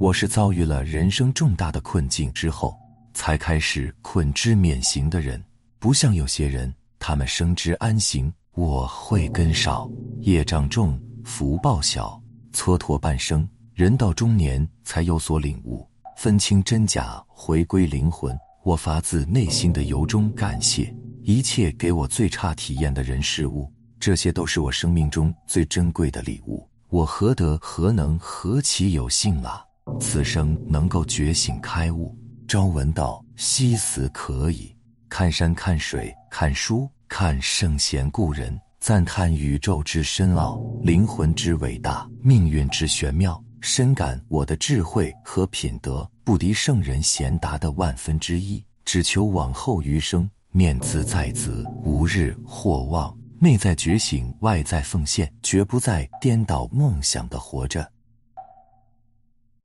[0.00, 2.78] 我是遭遇了人生重大的困境之后，
[3.14, 5.42] 才开始困之免刑的人。
[5.80, 9.90] 不像有些人，他们生之安行，我慧根少，
[10.20, 12.20] 业障重，福报小，
[12.52, 15.84] 蹉跎半生，人到中年才有所领悟，
[16.16, 18.38] 分清真假，回归灵魂。
[18.62, 23.68] 我发自内心的由衷感谢一切给我最差体验的人事物，
[23.98, 26.68] 这些都是我生命中最珍贵的礼物。
[26.88, 29.64] 我何德何能，何其有幸啊！
[30.00, 32.16] 此生能够觉醒开悟，
[32.46, 34.74] 朝闻道，夕死可以。
[35.08, 48.62] 看山看水看书看圣贤故人，赞叹宇宙之深奥，灵魂之伟大，命运之玄妙，深感我的智慧和品德不敌圣人贤达的万分之一。
[48.84, 53.14] 只求往后余生，面自在子，无日或忘。
[53.40, 57.88] 内在觉醒，外在奉献，绝不再颠倒梦想的活着。